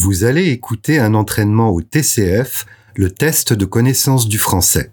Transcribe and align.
Vous 0.00 0.22
allez 0.22 0.50
écouter 0.50 1.00
un 1.00 1.14
entraînement 1.14 1.70
au 1.70 1.82
TCF, 1.82 2.66
le 2.94 3.10
test 3.10 3.52
de 3.52 3.64
connaissance 3.64 4.28
du 4.28 4.38
français. 4.38 4.92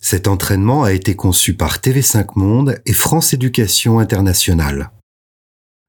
Cet 0.00 0.26
entraînement 0.26 0.84
a 0.84 0.92
été 0.92 1.14
conçu 1.14 1.52
par 1.52 1.80
TV5 1.80 2.28
Monde 2.34 2.80
et 2.86 2.94
France 2.94 3.34
Éducation 3.34 3.98
Internationale. 3.98 4.90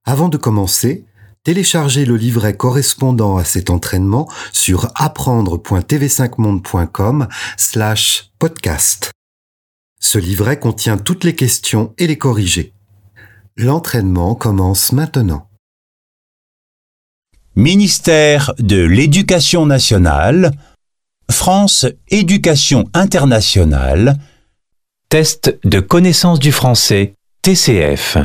Avant 0.03 0.27
de 0.27 0.35
commencer, 0.35 1.05
téléchargez 1.45 2.03
le 2.03 2.17
livret 2.17 2.57
correspondant 2.57 3.37
à 3.37 3.45
cet 3.45 3.69
entraînement 3.69 4.29
sur 4.51 4.91
apprendre.tv5monde.com 4.95 7.29
slash 7.55 8.33
podcast. 8.39 9.11
Ce 10.01 10.17
livret 10.17 10.59
contient 10.59 10.97
toutes 10.97 11.23
les 11.23 11.35
questions 11.35 11.93
et 11.97 12.07
les 12.07 12.17
corrigés. 12.17 12.73
L'entraînement 13.55 14.35
commence 14.35 14.91
maintenant. 14.91 15.46
Ministère 17.57 18.53
de 18.59 18.83
l'Éducation 18.83 19.65
nationale, 19.65 20.51
France 21.31 21.87
Éducation 22.07 22.87
internationale, 22.93 24.13
test 25.09 25.57
de 25.63 25.79
connaissance 25.79 26.37
du 26.37 26.51
français, 26.51 27.15
TCF. 27.41 28.19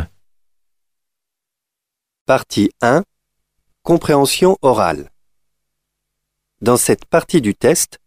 Partie 2.27 2.73
1 2.83 3.05
Compréhension 3.83 4.59
orale. 4.61 5.09
Dans 6.61 6.77
cette 6.77 7.07
partie 7.07 7.41
du 7.41 7.55
test, 7.55 8.01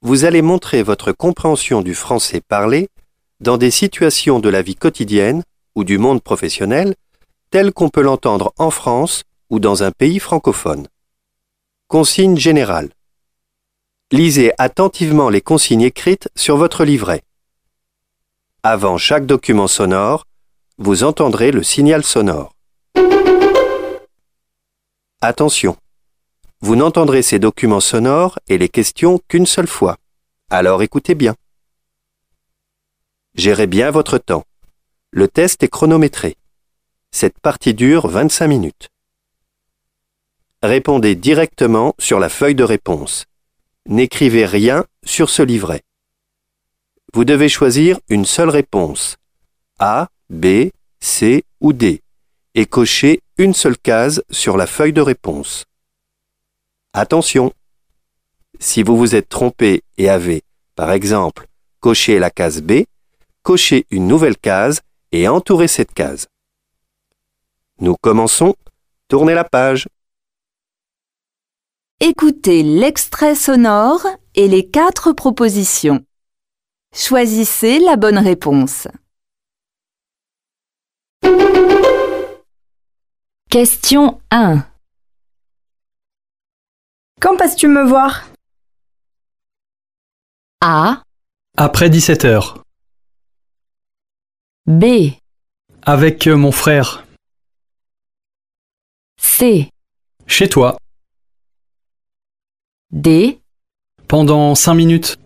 vous 0.00 0.24
allez 0.24 0.40
montrer 0.40 0.82
votre 0.82 1.12
compréhension 1.12 1.82
du 1.82 1.94
français 1.94 2.40
parlé 2.40 2.88
dans 3.40 3.58
des 3.58 3.70
situations 3.70 4.40
de 4.40 4.48
la 4.48 4.62
vie 4.62 4.76
quotidienne 4.76 5.42
ou 5.74 5.84
du 5.84 5.98
monde 5.98 6.22
professionnel 6.22 6.94
telles 7.50 7.70
qu'on 7.70 7.90
peut 7.90 8.00
l'entendre 8.00 8.54
en 8.56 8.70
France 8.70 9.24
ou 9.54 9.60
dans 9.60 9.84
un 9.84 9.92
pays 9.92 10.18
francophone. 10.18 10.88
Consigne 11.86 12.36
générale. 12.36 12.90
Lisez 14.10 14.50
attentivement 14.58 15.28
les 15.30 15.42
consignes 15.42 15.82
écrites 15.82 16.28
sur 16.34 16.56
votre 16.56 16.84
livret. 16.84 17.22
Avant 18.64 18.98
chaque 18.98 19.26
document 19.26 19.68
sonore, 19.68 20.26
vous 20.78 21.04
entendrez 21.04 21.52
le 21.52 21.62
signal 21.62 22.02
sonore. 22.02 22.52
Attention, 25.20 25.76
vous 26.60 26.74
n'entendrez 26.74 27.22
ces 27.22 27.38
documents 27.38 27.78
sonores 27.78 28.40
et 28.48 28.58
les 28.58 28.68
questions 28.68 29.20
qu'une 29.28 29.46
seule 29.46 29.68
fois. 29.68 29.98
Alors 30.50 30.82
écoutez 30.82 31.14
bien. 31.14 31.36
Gérez 33.36 33.68
bien 33.68 33.92
votre 33.92 34.18
temps. 34.18 34.42
Le 35.12 35.28
test 35.28 35.62
est 35.62 35.68
chronométré. 35.68 36.36
Cette 37.12 37.38
partie 37.38 37.74
dure 37.74 38.08
25 38.08 38.48
minutes. 38.48 38.88
Répondez 40.64 41.14
directement 41.14 41.94
sur 41.98 42.18
la 42.18 42.30
feuille 42.30 42.54
de 42.54 42.64
réponse. 42.64 43.26
N'écrivez 43.84 44.46
rien 44.46 44.86
sur 45.04 45.28
ce 45.28 45.42
livret. 45.42 45.82
Vous 47.12 47.26
devez 47.26 47.50
choisir 47.50 48.00
une 48.08 48.24
seule 48.24 48.48
réponse. 48.48 49.18
A, 49.78 50.08
B, 50.30 50.70
C 51.00 51.44
ou 51.60 51.74
D 51.74 52.00
et 52.54 52.64
cocher 52.64 53.20
une 53.36 53.52
seule 53.52 53.76
case 53.76 54.24
sur 54.30 54.56
la 54.56 54.66
feuille 54.66 54.94
de 54.94 55.02
réponse. 55.02 55.66
Attention 56.94 57.52
Si 58.58 58.82
vous 58.82 58.96
vous 58.96 59.14
êtes 59.14 59.28
trompé 59.28 59.82
et 59.98 60.08
avez, 60.08 60.44
par 60.76 60.92
exemple, 60.92 61.46
coché 61.80 62.18
la 62.18 62.30
case 62.30 62.62
B, 62.62 62.84
cochez 63.42 63.84
une 63.90 64.06
nouvelle 64.06 64.38
case 64.38 64.80
et 65.12 65.28
entourez 65.28 65.68
cette 65.68 65.92
case. 65.92 66.26
Nous 67.80 67.96
commençons. 68.00 68.54
Tournez 69.08 69.34
la 69.34 69.44
page. 69.44 69.88
Écoutez 72.06 72.62
l'extrait 72.62 73.34
sonore 73.34 74.06
et 74.34 74.46
les 74.46 74.68
quatre 74.68 75.12
propositions. 75.12 76.04
Choisissez 76.94 77.78
la 77.78 77.96
bonne 77.96 78.18
réponse. 78.18 78.88
Question 83.50 84.20
1. 84.30 84.66
Quand 87.22 87.38
passes-tu 87.38 87.68
me 87.68 87.82
voir? 87.82 88.28
A, 90.60 91.02
Après 91.56 91.88
17 91.88 92.26
heures. 92.26 92.62
B, 94.66 94.84
Avec 95.80 96.26
euh, 96.26 96.36
mon 96.36 96.52
frère. 96.52 97.06
C, 99.18 99.70
Chez 100.26 100.50
toi. 100.50 100.76
D, 102.94 103.40
Pendant 104.06 104.54
5 104.54 104.74
minutes. 104.74 105.18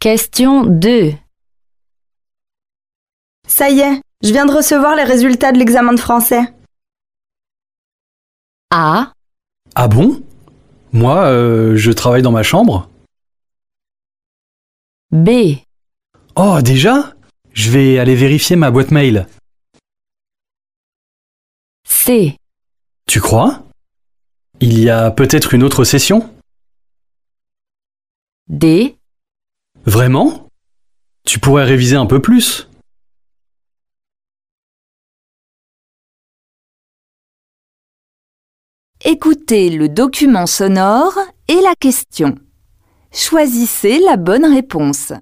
Question 0.00 0.64
2. 0.64 1.12
Ça 3.46 3.68
y 3.70 3.80
est, 3.80 4.00
je 4.22 4.32
viens 4.32 4.46
de 4.46 4.52
recevoir 4.52 4.94
les 4.94 5.02
résultats 5.04 5.52
de 5.52 5.58
l'examen 5.58 5.92
de 5.92 6.00
français. 6.00 6.42
A, 8.70 9.12
Ah 9.74 9.88
bon? 9.88 10.22
Moi, 10.92 11.24
euh, 11.26 11.76
je 11.76 11.90
travaille 11.92 12.22
dans 12.22 12.32
ma 12.32 12.42
chambre? 12.42 12.88
B, 15.10 15.56
Oh, 16.36 16.60
déjà? 16.62 17.12
Je 17.58 17.72
vais 17.72 17.98
aller 17.98 18.14
vérifier 18.14 18.54
ma 18.54 18.70
boîte 18.70 18.92
mail. 18.92 19.26
C, 21.82 22.36
Tu 23.08 23.20
crois? 23.20 23.64
Il 24.60 24.78
y 24.78 24.88
a 24.88 25.10
peut-être 25.10 25.54
une 25.54 25.64
autre 25.64 25.82
session? 25.82 26.32
D, 28.46 28.96
Vraiment? 29.84 30.48
Tu 31.26 31.40
pourrais 31.40 31.64
réviser 31.64 31.96
un 31.96 32.06
peu 32.06 32.22
plus? 32.22 32.68
Écoutez 39.04 39.70
le 39.70 39.88
document 39.88 40.46
sonore 40.46 41.18
et 41.48 41.60
la 41.60 41.74
question. 41.74 42.36
Choisissez 43.12 43.98
la 43.98 44.16
bonne 44.16 44.44
réponse. 44.44 45.12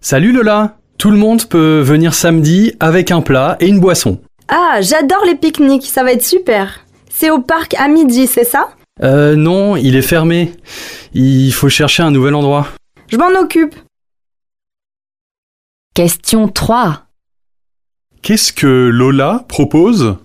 Salut 0.00 0.32
Lola 0.32 0.76
Tout 0.96 1.10
le 1.10 1.18
monde 1.18 1.44
peut 1.46 1.80
venir 1.80 2.14
samedi 2.14 2.72
avec 2.80 3.10
un 3.10 3.20
plat 3.20 3.56
et 3.60 3.68
une 3.68 3.80
boisson. 3.80 4.20
Ah, 4.48 4.78
j'adore 4.80 5.24
les 5.26 5.34
pique-niques, 5.34 5.86
ça 5.86 6.02
va 6.02 6.12
être 6.12 6.24
super. 6.24 6.80
C'est 7.10 7.30
au 7.30 7.40
parc 7.40 7.74
à 7.74 7.88
midi, 7.88 8.26
c'est 8.26 8.44
ça? 8.44 8.70
Euh 9.02 9.36
non, 9.36 9.76
il 9.76 9.96
est 9.96 10.02
fermé. 10.02 10.52
Il 11.14 11.52
faut 11.52 11.68
chercher 11.68 12.02
un 12.02 12.10
nouvel 12.10 12.34
endroit. 12.34 12.68
Je 13.08 13.16
m'en 13.16 13.28
occupe. 13.40 13.74
Question 15.94 16.48
3. 16.48 17.02
Qu'est-ce 18.22 18.52
que 18.52 18.88
Lola 18.88 19.44
propose? 19.48 20.16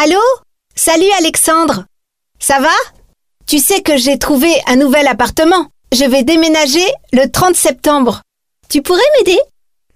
Allô? 0.00 0.20
Salut 0.76 1.10
Alexandre. 1.18 1.84
Ça 2.38 2.60
va? 2.60 2.76
Tu 3.48 3.58
sais 3.58 3.82
que 3.82 3.96
j'ai 3.96 4.16
trouvé 4.16 4.48
un 4.68 4.76
nouvel 4.76 5.08
appartement. 5.08 5.72
Je 5.92 6.04
vais 6.04 6.22
déménager 6.22 6.86
le 7.12 7.26
30 7.28 7.56
septembre. 7.56 8.22
Tu 8.68 8.80
pourrais 8.80 9.02
m'aider? 9.16 9.40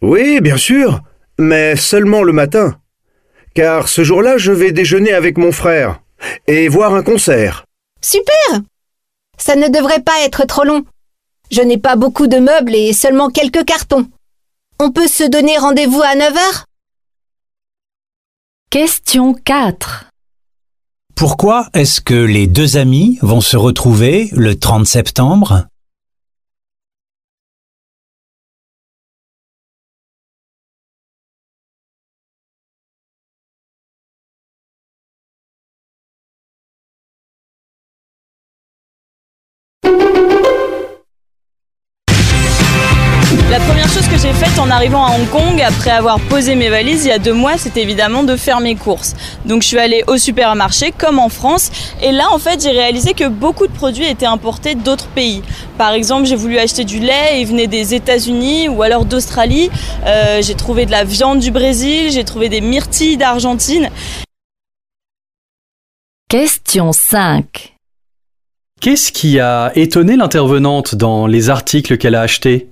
Oui, 0.01 0.41
bien 0.41 0.57
sûr, 0.57 1.03
mais 1.39 1.77
seulement 1.77 2.25
le 2.25 2.33
matin. 2.33 2.81
Car 3.55 3.87
ce 3.87 4.03
jour-là, 4.03 4.39
je 4.39 4.51
vais 4.51 4.73
déjeuner 4.73 5.13
avec 5.13 5.39
mon 5.39 5.53
frère 5.53 6.01
et 6.49 6.67
voir 6.67 6.95
un 6.95 7.05
concert. 7.05 7.65
Super 8.01 8.61
Ça 9.39 9.55
ne 9.55 9.69
devrait 9.69 10.03
pas 10.03 10.25
être 10.25 10.45
trop 10.49 10.65
long. 10.65 10.83
Je 11.53 11.63
n'ai 11.63 11.79
pas 11.79 11.95
beaucoup 11.95 12.27
de 12.27 12.39
meubles 12.39 12.75
et 12.75 12.93
seulement 12.93 13.31
quelques 13.31 13.65
cartons. 13.65 14.09
On 14.81 14.91
peut 14.91 15.07
se 15.07 15.23
donner 15.23 15.59
rendez-vous 15.59 16.03
à 16.03 16.17
9h 16.17 16.65
Question 18.73 19.35
4. 19.35 20.07
Pourquoi 21.15 21.69
est-ce 21.75 22.01
que 22.01 22.15
les 22.15 22.47
deux 22.47 22.79
amis 22.79 23.19
vont 23.21 23.43
se 23.43 23.59
retrouver 23.59 24.31
le 24.33 24.59
30 24.59 24.87
septembre? 24.87 25.67
Chose 43.93 44.09
que 44.09 44.17
j'ai 44.17 44.33
faite 44.33 44.59
en 44.59 44.71
arrivant 44.71 45.05
à 45.05 45.17
Hong 45.17 45.29
Kong, 45.29 45.61
après 45.61 45.91
avoir 45.91 46.19
posé 46.19 46.55
mes 46.55 46.71
valises 46.71 47.05
il 47.05 47.09
y 47.09 47.13
a 47.13 47.19
deux 47.19 47.35
mois, 47.35 47.59
c'était 47.59 47.83
évidemment 47.83 48.23
de 48.23 48.37
faire 48.37 48.61
mes 48.61 48.75
courses. 48.75 49.13
Donc 49.45 49.61
je 49.61 49.69
suis 49.69 49.79
allée 49.79 50.03
au 50.07 50.17
supermarché 50.17 50.95
comme 50.97 51.19
en 51.19 51.29
France 51.29 51.71
et 52.01 52.11
là 52.11 52.25
en 52.33 52.39
fait 52.39 52.63
j'ai 52.63 52.71
réalisé 52.71 53.13
que 53.13 53.29
beaucoup 53.29 53.67
de 53.67 53.73
produits 53.73 54.07
étaient 54.07 54.25
importés 54.25 54.77
d'autres 54.77 55.09
pays. 55.09 55.43
Par 55.77 55.93
exemple 55.93 56.25
j'ai 56.25 56.37
voulu 56.37 56.57
acheter 56.57 56.85
du 56.85 57.01
lait, 57.01 57.41
il 57.43 57.47
venait 57.47 57.67
des 57.67 57.93
États-Unis 57.93 58.71
ou 58.71 58.83
alors 58.83 59.05
d'Australie. 59.05 59.69
Euh, 60.07 60.41
j'ai 60.41 60.55
trouvé 60.55 60.87
de 60.87 60.91
la 60.91 61.05
viande 61.05 61.41
du 61.41 61.51
Brésil, 61.51 62.11
j'ai 62.11 62.25
trouvé 62.25 62.49
des 62.49 62.63
myrtilles 62.63 63.19
d'Argentine. 63.19 63.91
Question 66.31 66.93
5. 66.93 67.75
Qu'est-ce 68.81 69.13
qui 69.13 69.39
a 69.39 69.71
étonné 69.75 70.17
l'intervenante 70.17 70.95
dans 70.95 71.27
les 71.27 71.51
articles 71.51 71.99
qu'elle 71.99 72.15
a 72.15 72.23
achetés? 72.23 72.72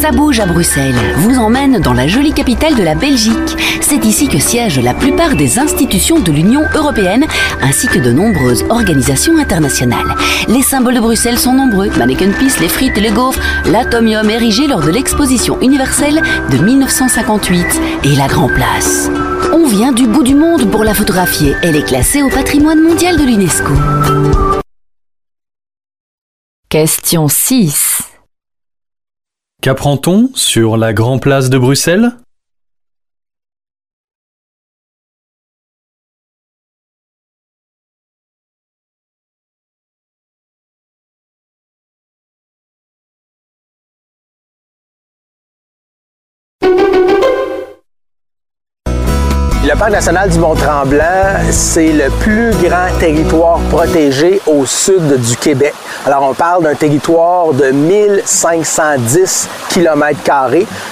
Ça 0.00 0.12
bouge 0.12 0.38
à 0.38 0.46
Bruxelles, 0.46 0.94
vous 1.16 1.38
emmène 1.38 1.80
dans 1.80 1.92
la 1.92 2.06
jolie 2.06 2.32
capitale 2.32 2.76
de 2.76 2.84
la 2.84 2.94
Belgique. 2.94 3.56
C'est 3.80 4.04
ici 4.04 4.28
que 4.28 4.38
siègent 4.38 4.78
la 4.78 4.94
plupart 4.94 5.34
des 5.34 5.58
institutions 5.58 6.20
de 6.20 6.30
l'Union 6.30 6.62
européenne, 6.76 7.26
ainsi 7.60 7.88
que 7.88 7.98
de 7.98 8.12
nombreuses 8.12 8.64
organisations 8.70 9.36
internationales. 9.38 10.14
Les 10.46 10.62
symboles 10.62 10.94
de 10.94 11.00
Bruxelles 11.00 11.38
sont 11.38 11.52
nombreux, 11.52 11.90
Mannequin 11.98 12.30
Peace, 12.30 12.60
les 12.60 12.68
frites, 12.68 12.96
les 12.96 13.10
gaufres, 13.10 13.40
l'atomium 13.66 14.30
érigé 14.30 14.68
lors 14.68 14.82
de 14.82 14.90
l'exposition 14.92 15.60
universelle 15.62 16.22
de 16.52 16.58
1958 16.58 17.66
et 18.04 18.14
la 18.14 18.28
Grand 18.28 18.48
Place. 18.48 19.10
On 19.52 19.66
vient 19.66 19.90
du 19.90 20.06
bout 20.06 20.22
du 20.22 20.36
monde 20.36 20.70
pour 20.70 20.84
la 20.84 20.94
photographier. 20.94 21.56
Elle 21.64 21.74
est 21.74 21.86
classée 21.86 22.22
au 22.22 22.28
patrimoine 22.28 22.80
mondial 22.80 23.16
de 23.16 23.24
l'UNESCO. 23.24 23.72
Question 26.68 27.26
6. 27.26 28.17
Qu'apprend-on 29.68 30.30
sur 30.32 30.78
la 30.78 30.94
Grand 30.94 31.18
Place 31.18 31.50
de 31.50 31.58
Bruxelles? 31.58 32.12
Le 49.68 49.76
Parc 49.76 49.90
national 49.90 50.30
du 50.30 50.38
Mont-Tremblant, 50.38 51.42
c'est 51.50 51.92
le 51.92 52.08
plus 52.20 52.52
grand 52.52 52.88
territoire 52.98 53.58
protégé 53.68 54.40
au 54.46 54.64
sud 54.64 55.20
du 55.20 55.36
Québec. 55.36 55.74
Alors, 56.06 56.22
on 56.22 56.32
parle 56.32 56.62
d'un 56.62 56.74
territoire 56.74 57.52
de 57.52 57.70
1510 57.70 59.46
km 59.68 60.18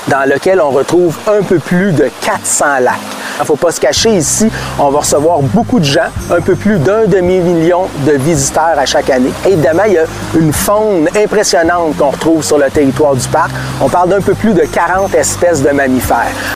dans 0.08 0.28
lequel 0.28 0.60
on 0.60 0.68
retrouve 0.68 1.16
un 1.26 1.42
peu 1.42 1.58
plus 1.58 1.92
de 1.92 2.10
400 2.20 2.80
lacs. 2.82 2.94
Il 3.38 3.40
ne 3.40 3.46
faut 3.46 3.56
pas 3.56 3.70
se 3.70 3.80
cacher 3.80 4.10
ici, 4.10 4.50
on 4.78 4.90
va 4.90 4.98
recevoir 4.98 5.38
beaucoup 5.40 5.80
de 5.80 5.84
gens, 5.84 6.10
un 6.30 6.42
peu 6.42 6.54
plus 6.54 6.78
d'un 6.78 7.06
demi-million 7.06 7.88
de 8.06 8.12
visiteurs 8.12 8.78
à 8.78 8.84
chaque 8.84 9.08
année. 9.08 9.32
Évidemment, 9.46 9.84
il 9.86 9.94
y 9.94 9.98
a 9.98 10.04
une 10.38 10.52
faune 10.52 11.08
impressionnante 11.16 11.96
qu'on 11.96 12.10
retrouve 12.10 12.44
sur 12.44 12.58
le 12.58 12.68
territoire 12.70 13.16
du 13.16 13.26
parc. 13.28 13.52
On 13.80 13.88
parle 13.88 14.10
d'un 14.10 14.20
peu 14.20 14.34
plus 14.34 14.52
de 14.52 14.66
40 14.66 15.14
espèces 15.14 15.62
de 15.62 15.70
mammifères. 15.70 16.55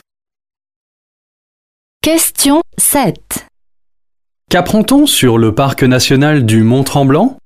Question 2.03 2.63
7. 2.79 3.45
Qu'apprend-on 4.49 5.05
sur 5.05 5.37
le 5.37 5.53
parc 5.53 5.83
national 5.83 6.47
du 6.47 6.63
Mont-Tremblant? 6.63 7.37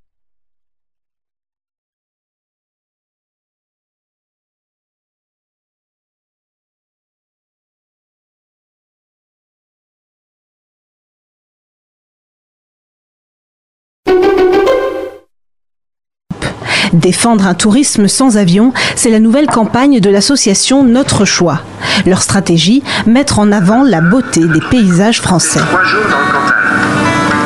Défendre 16.96 17.46
un 17.46 17.54
tourisme 17.56 18.08
sans 18.08 18.38
avion, 18.38 18.72
c'est 18.96 19.10
la 19.10 19.20
nouvelle 19.20 19.48
campagne 19.48 20.00
de 20.00 20.10
l'association 20.10 20.84
Notre 20.84 21.26
Choix. 21.26 21.60
Leur 22.06 22.22
stratégie, 22.22 22.84
mettre 23.06 23.40
en 23.40 23.52
avant 23.52 23.84
la 23.84 24.00
beauté 24.00 24.48
des 24.48 24.62
paysages 24.72 25.22
français. 25.22 25.60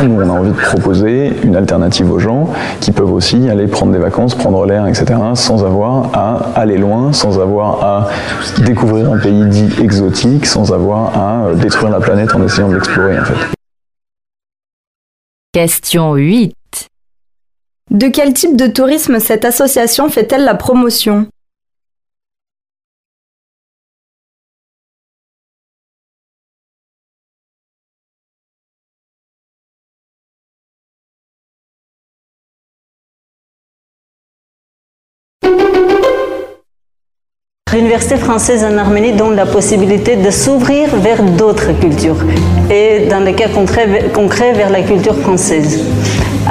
Nous, 0.03 0.13
on 0.13 0.29
a 0.29 0.31
envie 0.31 0.51
de 0.51 0.55
proposer 0.55 1.33
une 1.43 1.55
alternative 1.55 2.11
aux 2.11 2.19
gens 2.19 2.53
qui 2.79 2.91
peuvent 2.91 3.11
aussi 3.11 3.49
aller 3.49 3.65
prendre 3.65 3.91
des 3.91 3.97
vacances, 3.97 4.35
prendre 4.35 4.63
l'air, 4.67 4.85
etc., 4.85 5.15
sans 5.33 5.65
avoir 5.65 6.11
à 6.13 6.51
aller 6.55 6.77
loin, 6.77 7.11
sans 7.11 7.39
avoir 7.39 7.83
à 7.83 8.09
découvrir 8.63 9.11
un 9.11 9.17
pays 9.17 9.45
dit 9.45 9.67
exotique, 9.81 10.45
sans 10.45 10.71
avoir 10.71 11.17
à 11.17 11.53
détruire 11.55 11.89
la 11.89 11.99
planète 11.99 12.35
en 12.35 12.45
essayant 12.45 12.69
de 12.69 12.75
l'explorer, 12.75 13.19
en 13.19 13.25
fait. 13.25 13.33
Question 15.53 16.13
8. 16.13 16.53
De 17.91 18.07
quel 18.07 18.33
type 18.33 18.55
de 18.55 18.67
tourisme 18.67 19.19
cette 19.19 19.45
association 19.45 20.09
fait-elle 20.09 20.43
la 20.43 20.53
promotion? 20.53 21.25
L'université 37.73 38.17
française 38.17 38.63
en 38.63 38.77
Arménie 38.77 39.13
donne 39.13 39.35
la 39.35 39.47
possibilité 39.47 40.15
de 40.15 40.29
s'ouvrir 40.29 40.95
vers 40.97 41.23
d'autres 41.23 41.71
cultures 41.79 42.17
et 42.69 43.07
dans 43.07 43.19
les 43.19 43.33
cas 43.33 43.49
concrets 43.49 44.53
vers 44.53 44.69
la 44.69 44.83
culture 44.83 45.17
française. 45.17 45.83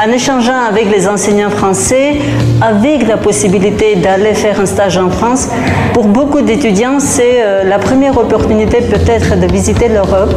En 0.01 0.13
échangeant 0.13 0.63
avec 0.69 0.89
les 0.93 1.09
enseignants 1.09 1.51
français, 1.51 2.19
avec 2.61 3.09
la 3.09 3.17
possibilité 3.17 3.97
d'aller 3.97 4.33
faire 4.33 4.61
un 4.61 4.67
stage 4.67 4.97
en 4.97 5.11
France, 5.11 5.49
pour 5.93 6.07
beaucoup 6.07 6.41
d'étudiants, 6.41 7.01
c'est 7.01 7.43
euh, 7.43 7.65
la 7.65 7.81
première 7.81 8.17
opportunité 8.17 8.81
peut-être 8.81 9.41
de 9.41 9.53
visiter 9.53 9.89
l'Europe, 9.89 10.33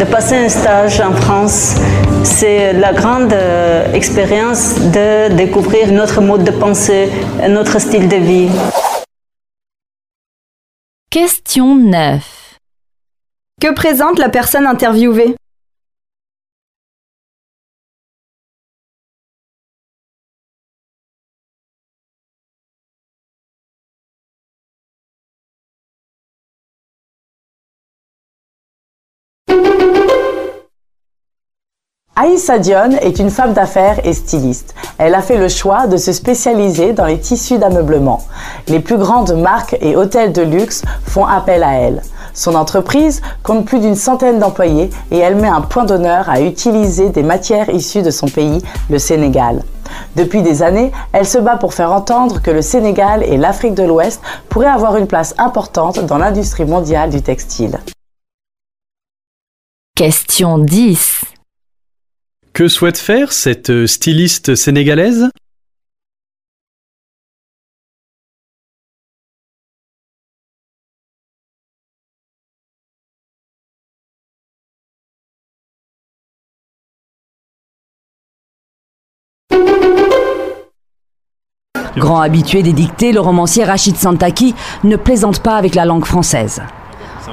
de 0.00 0.04
passer 0.04 0.34
un 0.34 0.48
stage 0.48 1.00
en 1.00 1.12
France. 1.12 1.76
C'est 2.24 2.72
la 2.72 2.92
grande 2.92 3.32
euh, 3.32 3.92
expérience 3.92 4.74
de 4.80 5.32
découvrir 5.32 5.92
notre 5.92 6.20
mode 6.20 6.42
de 6.42 6.50
pensée, 6.50 7.08
notre 7.48 7.80
style 7.80 8.08
de 8.08 8.16
vie. 8.16 8.48
Question 11.08 11.76
9. 11.76 12.58
Que 13.60 13.72
présente 13.72 14.18
la 14.18 14.28
personne 14.28 14.66
interviewée? 14.66 15.36
Aïssa 32.20 32.58
Dion 32.58 32.90
est 33.00 33.20
une 33.20 33.30
femme 33.30 33.52
d'affaires 33.52 34.04
et 34.04 34.12
styliste. 34.12 34.74
Elle 34.98 35.14
a 35.14 35.22
fait 35.22 35.36
le 35.36 35.48
choix 35.48 35.86
de 35.86 35.96
se 35.96 36.12
spécialiser 36.12 36.92
dans 36.92 37.04
les 37.04 37.20
tissus 37.20 37.58
d'ameublement. 37.58 38.22
Les 38.66 38.80
plus 38.80 38.98
grandes 38.98 39.34
marques 39.40 39.76
et 39.80 39.94
hôtels 39.94 40.32
de 40.32 40.42
luxe 40.42 40.82
font 41.04 41.24
appel 41.24 41.62
à 41.62 41.74
elle. 41.74 42.02
Son 42.34 42.56
entreprise 42.56 43.22
compte 43.44 43.66
plus 43.66 43.78
d'une 43.78 43.94
centaine 43.94 44.40
d'employés 44.40 44.90
et 45.12 45.18
elle 45.18 45.36
met 45.36 45.46
un 45.46 45.60
point 45.60 45.84
d'honneur 45.84 46.28
à 46.28 46.40
utiliser 46.40 47.10
des 47.10 47.22
matières 47.22 47.70
issues 47.70 48.02
de 48.02 48.10
son 48.10 48.26
pays, 48.26 48.62
le 48.90 48.98
Sénégal. 48.98 49.62
Depuis 50.16 50.42
des 50.42 50.64
années, 50.64 50.90
elle 51.12 51.26
se 51.26 51.38
bat 51.38 51.56
pour 51.56 51.72
faire 51.72 51.92
entendre 51.92 52.42
que 52.42 52.50
le 52.50 52.62
Sénégal 52.62 53.22
et 53.22 53.36
l'Afrique 53.36 53.74
de 53.74 53.84
l'Ouest 53.84 54.20
pourraient 54.48 54.66
avoir 54.66 54.96
une 54.96 55.06
place 55.06 55.36
importante 55.38 56.00
dans 56.04 56.18
l'industrie 56.18 56.64
mondiale 56.64 57.10
du 57.10 57.22
textile. 57.22 57.78
Question 59.94 60.58
10. 60.58 61.37
Que 62.58 62.66
souhaite 62.66 62.98
faire 62.98 63.32
cette 63.32 63.86
styliste 63.86 64.56
sénégalaise? 64.56 65.30
Grand 81.96 82.22
habitué 82.22 82.64
des 82.64 82.72
dictées, 82.72 83.12
le 83.12 83.20
romancier 83.20 83.62
Rachid 83.62 83.94
Santaki 83.94 84.56
ne 84.82 84.96
plaisante 84.96 85.44
pas 85.44 85.54
avec 85.54 85.76
la 85.76 85.84
langue 85.84 86.04
française. 86.04 86.60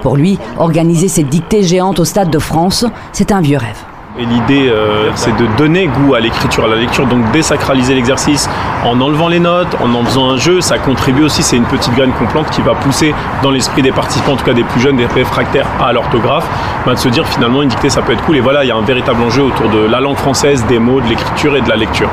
Pour 0.03 0.17
lui, 0.17 0.37
organiser 0.59 1.07
cette 1.07 1.29
dictée 1.29 1.63
géante 1.63 1.99
au 1.99 2.05
Stade 2.05 2.29
de 2.29 2.37
France, 2.37 2.85
c'est 3.11 3.31
un 3.31 3.41
vieux 3.41 3.57
rêve. 3.57 3.94
Et 4.17 4.25
l'idée, 4.25 4.69
euh, 4.69 5.11
c'est 5.15 5.35
de 5.35 5.45
donner 5.57 5.87
goût 5.87 6.13
à 6.13 6.21
l'écriture, 6.21 6.63
à 6.63 6.67
la 6.69 6.77
lecture, 6.77 7.05
donc 7.05 7.29
désacraliser 7.31 7.95
l'exercice 7.95 8.49
en 8.85 9.01
enlevant 9.01 9.27
les 9.27 9.39
notes, 9.41 9.75
en 9.81 9.93
en 9.93 10.05
faisant 10.05 10.29
un 10.29 10.37
jeu. 10.37 10.61
Ça 10.61 10.77
contribue 10.77 11.23
aussi, 11.23 11.43
c'est 11.43 11.57
une 11.57 11.65
petite 11.65 11.93
graine 11.93 12.13
qu'on 12.13 12.25
plante 12.25 12.49
qui 12.49 12.61
va 12.61 12.75
pousser 12.75 13.13
dans 13.43 13.51
l'esprit 13.51 13.81
des 13.81 13.91
participants, 13.91 14.33
en 14.33 14.37
tout 14.37 14.45
cas 14.45 14.53
des 14.53 14.63
plus 14.63 14.79
jeunes, 14.79 14.95
des 14.95 15.05
réfractaires 15.05 15.67
à 15.81 15.91
l'orthographe, 15.91 16.47
bah, 16.85 16.93
de 16.93 16.99
se 16.99 17.09
dire 17.09 17.27
finalement 17.27 17.61
une 17.61 17.67
dictée 17.67 17.89
ça 17.89 18.01
peut 18.01 18.13
être 18.13 18.23
cool. 18.23 18.37
Et 18.37 18.41
voilà, 18.41 18.63
il 18.63 18.67
y 18.67 18.71
a 18.71 18.75
un 18.77 18.81
véritable 18.81 19.21
enjeu 19.21 19.43
autour 19.43 19.69
de 19.69 19.79
la 19.79 19.99
langue 19.99 20.17
française, 20.17 20.65
des 20.65 20.79
mots, 20.79 21.01
de 21.01 21.07
l'écriture 21.07 21.57
et 21.57 21.61
de 21.61 21.67
la 21.67 21.75
lecture. 21.75 22.09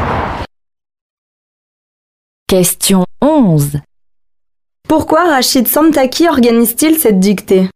Question 2.49 3.05
11. 3.21 3.79
Pourquoi 4.89 5.25
Rachid 5.31 5.69
Santaki 5.69 6.29
organise-t-il 6.29 6.99
cette 6.99 7.21
dictée? 7.21 7.69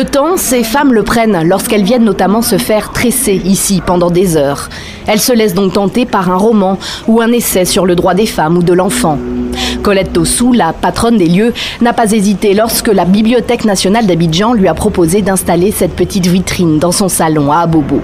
Le 0.00 0.06
temps, 0.06 0.38
ces 0.38 0.64
femmes 0.64 0.94
le 0.94 1.02
prennent 1.02 1.46
lorsqu'elles 1.46 1.82
viennent 1.82 2.06
notamment 2.06 2.40
se 2.40 2.56
faire 2.56 2.90
tresser 2.90 3.34
ici 3.44 3.82
pendant 3.84 4.10
des 4.10 4.38
heures. 4.38 4.70
Elles 5.06 5.20
se 5.20 5.34
laissent 5.34 5.52
donc 5.52 5.74
tenter 5.74 6.06
par 6.06 6.30
un 6.30 6.38
roman 6.38 6.78
ou 7.06 7.20
un 7.20 7.30
essai 7.32 7.66
sur 7.66 7.84
le 7.84 7.94
droit 7.96 8.14
des 8.14 8.24
femmes 8.24 8.56
ou 8.56 8.62
de 8.62 8.72
l'enfant. 8.72 9.18
Colette 9.82 10.14
Tossou, 10.14 10.54
la 10.54 10.72
patronne 10.72 11.18
des 11.18 11.26
lieux, 11.26 11.52
n'a 11.82 11.92
pas 11.92 12.12
hésité 12.12 12.54
lorsque 12.54 12.88
la 12.88 13.04
Bibliothèque 13.04 13.66
nationale 13.66 14.06
d'Abidjan 14.06 14.54
lui 14.54 14.68
a 14.68 14.74
proposé 14.74 15.20
d'installer 15.20 15.70
cette 15.70 15.96
petite 15.96 16.28
vitrine 16.28 16.78
dans 16.78 16.92
son 16.92 17.10
salon 17.10 17.52
à 17.52 17.58
Abobo. 17.58 18.00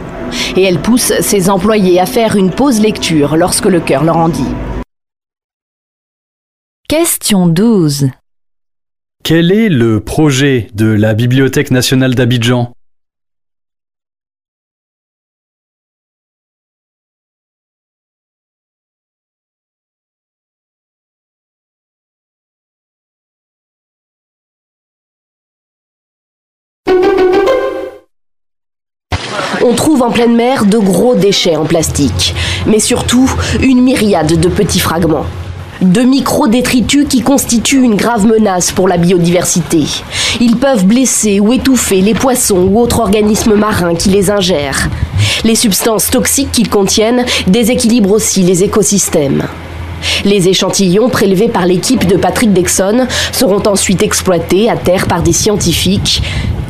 Et 0.55 0.65
elle 0.65 0.81
pousse 0.81 1.15
ses 1.21 1.49
employés 1.49 1.99
à 1.99 2.05
faire 2.05 2.37
une 2.37 2.51
pause 2.51 2.79
lecture 2.79 3.39
lorsque 3.39 3.65
le 3.65 3.81
cœur 3.81 4.05
leur 4.05 4.19
en 4.19 4.29
dit. 4.29 4.55
Question 6.91 7.47
12. 7.47 8.11
Quel 9.29 9.51
est 9.51 9.69
le 9.69 9.99
projet 9.99 10.69
de 10.75 10.87
la 10.87 11.13
Bibliothèque 11.13 11.73
nationale 11.73 12.15
d'Abidjan? 12.15 12.71
On 29.61 29.75
trouve 29.75 30.03
en 30.03 30.13
pleine 30.13 30.37
mer 30.37 30.67
de 30.67 30.79
gros 30.79 31.17
déchets 31.17 31.57
en 31.57 31.65
plastique, 31.65 32.33
mais 32.65 32.79
surtout 32.79 33.29
une 33.61 33.83
myriade 33.83 34.39
de 34.39 34.49
petits 34.49 34.79
fragments. 34.79 35.27
De 35.83 36.01
micro-détritus 36.01 37.07
qui 37.07 37.21
constituent 37.21 37.83
une 37.83 37.97
grave 37.97 38.25
menace 38.25 38.73
pour 38.73 38.89
la 38.89 38.97
biodiversité. 38.97 39.85
Ils 40.41 40.57
peuvent 40.57 40.87
blesser 40.87 41.39
ou 41.39 41.53
étouffer 41.53 42.01
les 42.01 42.15
poissons 42.15 42.69
ou 42.71 42.81
autres 42.81 43.01
organismes 43.01 43.57
marins 43.57 43.95
qui 43.95 44.09
les 44.09 44.31
ingèrent. 44.31 44.89
Les 45.45 45.55
substances 45.55 46.11
toxiques 46.11 46.53
qu'ils 46.53 46.71
contiennent 46.71 47.27
déséquilibrent 47.47 48.13
aussi 48.13 48.43
les 48.43 48.65
écosystèmes. 48.65 49.45
Les 50.25 50.49
échantillons 50.49 51.09
prélevés 51.09 51.49
par 51.49 51.67
l'équipe 51.67 52.07
de 52.07 52.17
Patrick 52.17 52.53
Dexon 52.53 53.07
seront 53.33 53.63
ensuite 53.67 54.03
exploités 54.03 54.69
à 54.71 54.77
terre 54.77 55.07
par 55.07 55.23
des 55.23 55.33
scientifiques. 55.33 56.23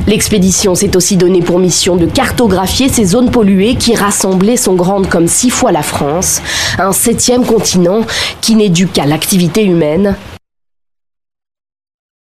L'expédition 0.06 0.74
s'est 0.76 0.96
aussi 0.96 1.16
donnée 1.16 1.42
pour 1.42 1.58
mission 1.58 1.96
de 1.96 2.06
cartographier 2.06 2.88
ces 2.88 3.04
zones 3.04 3.30
polluées 3.30 3.74
qui 3.74 3.96
rassemblées 3.96 4.56
sont 4.56 4.74
grandes 4.74 5.08
comme 5.08 5.26
six 5.26 5.50
fois 5.50 5.72
la 5.72 5.82
France, 5.82 6.40
un 6.78 6.92
septième 6.92 7.44
continent 7.44 8.02
qui 8.40 8.54
n'est 8.54 8.68
dû 8.68 8.86
qu'à 8.86 9.06
l'activité 9.06 9.64
humaine. 9.64 10.16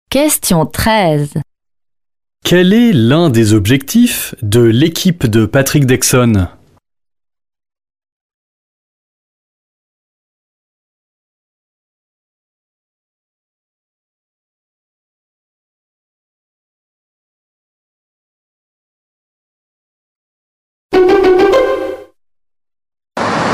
Question 0.08 0.64
13. 0.64 1.34
Quel 2.44 2.72
est 2.72 2.92
l'un 2.92 3.28
des 3.28 3.52
objectifs 3.52 4.34
de 4.40 4.60
l'équipe 4.60 5.26
de 5.26 5.44
Patrick 5.44 5.84
Dexon? 5.84 6.46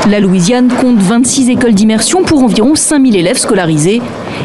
La 0.09 0.19
Louisiane 0.19 0.67
compte 0.67 0.97
26 0.97 1.49
écoles 1.49 1.73
d'immersion 1.73 2.23
pour 2.23 2.43
environ 2.43 2.75
5000 2.75 3.15
élèves 3.15 3.37
scolarisés 3.37 4.01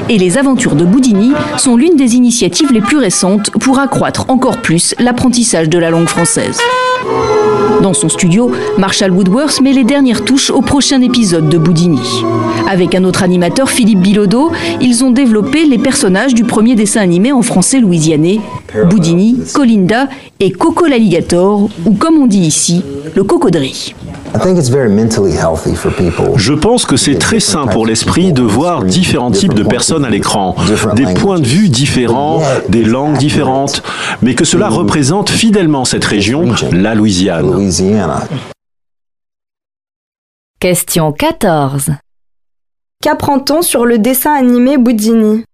et 0.08 0.16
les 0.16 0.38
aventures 0.38 0.76
de 0.76 0.84
Boudini 0.84 1.32
sont 1.56 1.76
l'une 1.76 1.96
des 1.96 2.14
initiatives 2.14 2.72
les 2.72 2.80
plus 2.80 2.96
récentes 2.96 3.50
pour 3.50 3.80
accroître 3.80 4.26
encore 4.28 4.58
plus 4.58 4.94
l'apprentissage 5.00 5.68
de 5.68 5.78
la 5.78 5.90
langue 5.90 6.06
française. 6.06 6.60
Dans 7.82 7.92
son 7.92 8.08
studio, 8.08 8.52
Marshall 8.76 9.10
Woodworth 9.10 9.60
met 9.60 9.72
les 9.72 9.82
dernières 9.82 10.24
touches 10.24 10.50
au 10.50 10.62
prochain 10.62 11.00
épisode 11.02 11.48
de 11.48 11.58
Boudini. 11.58 12.00
Avec 12.68 12.94
un 12.94 13.02
autre 13.02 13.24
animateur, 13.24 13.68
Philippe 13.68 14.00
Bilodeau, 14.00 14.52
ils 14.80 15.02
ont 15.04 15.10
développé 15.10 15.64
les 15.64 15.78
personnages 15.78 16.34
du 16.34 16.44
premier 16.44 16.76
dessin 16.76 17.00
animé 17.00 17.32
en 17.32 17.42
français 17.42 17.80
louisianais, 17.80 18.40
Boudini, 18.88 19.38
Colinda 19.54 20.08
et 20.38 20.52
Coco 20.52 20.86
l'alligator, 20.86 21.68
ou 21.84 21.94
comme 21.94 22.16
on 22.18 22.26
dit 22.26 22.40
ici, 22.40 22.82
le 23.14 23.24
cocodrie. 23.24 23.94
Je 26.36 26.52
pense 26.52 26.84
que 26.86 26.96
c'est 26.96 27.16
très 27.16 27.40
sain 27.40 27.66
pour 27.66 27.86
l'esprit 27.86 28.32
de 28.32 28.42
voir 28.42 28.84
différents 28.84 29.30
types 29.30 29.54
de 29.54 29.62
personnes 29.62 30.04
à 30.04 30.10
l'écran, 30.10 30.54
des 30.94 31.14
points 31.14 31.38
de 31.38 31.46
vue 31.46 31.68
différents, 31.68 32.42
des 32.68 32.84
langues 32.84 33.18
différentes, 33.18 33.82
mais 34.22 34.34
que 34.34 34.44
cela 34.44 34.68
représente 34.68 35.30
fidèlement 35.30 35.84
cette 35.84 36.04
région, 36.04 36.46
la 36.72 36.94
Louisiane. 36.94 37.70
Question 40.60 41.12
14. 41.12 41.92
Qu'apprend-on 43.00 43.62
sur 43.62 43.86
le 43.86 43.98
dessin 43.98 44.34
animé 44.34 44.76
Boudini? 44.76 45.44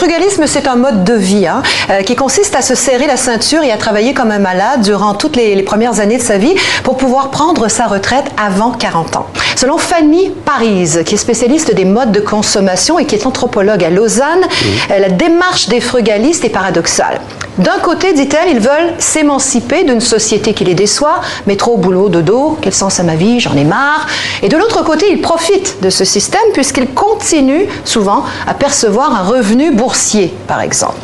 Frugalisme, 0.00 0.46
c'est 0.46 0.66
un 0.66 0.76
mode 0.76 1.04
de 1.04 1.12
vie 1.12 1.46
hein, 1.46 1.62
euh, 1.90 2.00
qui 2.00 2.16
consiste 2.16 2.56
à 2.56 2.62
se 2.62 2.74
serrer 2.74 3.06
la 3.06 3.18
ceinture 3.18 3.62
et 3.62 3.70
à 3.70 3.76
travailler 3.76 4.14
comme 4.14 4.30
un 4.30 4.38
malade 4.38 4.80
durant 4.80 5.12
toutes 5.12 5.36
les, 5.36 5.54
les, 5.54 5.62
premières 5.62 6.00
années 6.00 6.16
de 6.16 6.22
sa 6.22 6.38
vie 6.38 6.54
pour 6.84 6.96
pouvoir 6.96 7.30
prendre 7.30 7.68
sa 7.68 7.86
retraite 7.86 8.24
avant 8.42 8.70
40 8.70 9.16
ans. 9.16 9.26
Selon 9.56 9.76
Fanny 9.76 10.30
Parise, 10.46 11.02
qui 11.04 11.16
est 11.16 11.18
spécialiste 11.18 11.74
des 11.74 11.84
modes 11.84 12.12
de 12.12 12.20
consommation 12.20 12.98
et 12.98 13.04
qui 13.04 13.14
est 13.14 13.26
anthropologue 13.26 13.84
à 13.84 13.90
Lausanne, 13.90 14.40
mmh. 14.40 14.64
la 15.00 15.10
démarche 15.10 15.68
des 15.68 15.80
frugalistes 15.80 16.46
est 16.46 16.48
paradoxale. 16.48 17.20
D'un 17.60 17.78
côté, 17.78 18.14
dit-elle, 18.14 18.48
ils 18.48 18.58
veulent 18.58 18.94
s'émanciper 18.96 19.84
d'une 19.84 20.00
société 20.00 20.54
qui 20.54 20.64
les 20.64 20.72
déçoit, 20.72 21.20
métro, 21.46 21.76
boulot, 21.76 22.08
dodo, 22.08 22.56
quel 22.62 22.72
sens 22.72 22.98
à 23.00 23.02
ma 23.02 23.16
vie, 23.16 23.38
j'en 23.38 23.54
ai 23.54 23.64
marre. 23.64 24.06
Et 24.42 24.48
de 24.48 24.56
l'autre 24.56 24.82
côté, 24.82 25.12
ils 25.12 25.20
profitent 25.20 25.76
de 25.82 25.90
ce 25.90 26.06
système 26.06 26.40
puisqu'ils 26.54 26.88
continuent 26.88 27.66
souvent 27.84 28.24
à 28.46 28.54
percevoir 28.54 29.14
un 29.14 29.24
revenu 29.24 29.72
boursier, 29.72 30.32
par 30.46 30.62
exemple. 30.62 30.96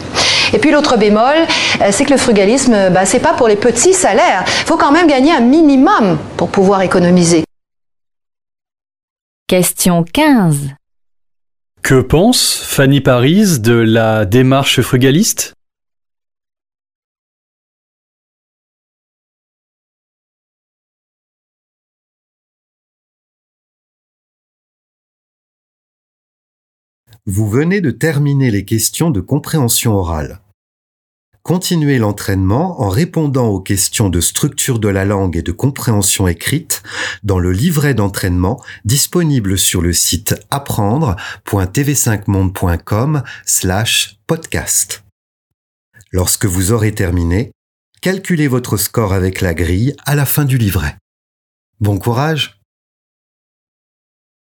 Et 0.54 0.58
puis 0.58 0.70
l'autre 0.70 0.96
bémol, 0.96 1.34
c'est 1.90 2.06
que 2.06 2.12
le 2.12 2.16
frugalisme, 2.16 2.88
bah, 2.90 3.04
c'est 3.04 3.18
pas 3.18 3.34
pour 3.34 3.48
les 3.48 3.56
petits 3.56 3.92
salaires. 3.92 4.44
Il 4.46 4.66
faut 4.66 4.78
quand 4.78 4.92
même 4.92 5.08
gagner 5.08 5.32
un 5.32 5.40
minimum 5.40 6.16
pour 6.38 6.48
pouvoir 6.48 6.80
économiser. 6.80 7.44
Question 9.46 10.04
15. 10.10 10.70
Que 11.82 12.00
pense 12.00 12.58
Fanny 12.62 13.02
Paris 13.02 13.58
de 13.58 13.74
la 13.74 14.24
démarche 14.24 14.80
frugaliste? 14.80 15.55
Vous 27.28 27.48
venez 27.48 27.80
de 27.80 27.90
terminer 27.90 28.52
les 28.52 28.64
questions 28.64 29.10
de 29.10 29.20
compréhension 29.20 29.94
orale. 29.94 30.42
Continuez 31.42 31.98
l'entraînement 31.98 32.80
en 32.80 32.88
répondant 32.88 33.48
aux 33.48 33.58
questions 33.60 34.10
de 34.10 34.20
structure 34.20 34.78
de 34.78 34.86
la 34.86 35.04
langue 35.04 35.36
et 35.36 35.42
de 35.42 35.50
compréhension 35.50 36.28
écrite 36.28 36.84
dans 37.24 37.40
le 37.40 37.50
livret 37.50 37.94
d'entraînement 37.94 38.62
disponible 38.84 39.58
sur 39.58 39.82
le 39.82 39.92
site 39.92 40.36
apprendre.tv5monde.com 40.50 43.24
slash 43.44 44.20
podcast. 44.28 45.02
Lorsque 46.12 46.46
vous 46.46 46.70
aurez 46.70 46.94
terminé, 46.94 47.50
calculez 48.02 48.46
votre 48.46 48.76
score 48.76 49.12
avec 49.12 49.40
la 49.40 49.54
grille 49.54 49.96
à 50.04 50.14
la 50.14 50.26
fin 50.26 50.44
du 50.44 50.58
livret. 50.58 50.96
Bon 51.80 51.98
courage 51.98 52.55